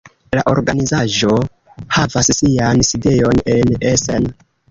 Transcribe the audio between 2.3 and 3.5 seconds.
sian sidejon